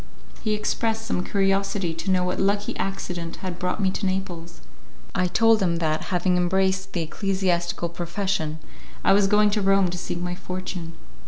[0.43, 4.59] He expressed some curiosity to know what lucky accident had brought me to Naples;
[5.13, 8.57] I told him that, having embraced the ecclesiastical profession,
[9.03, 10.93] I was going to Rome to seek my fortune.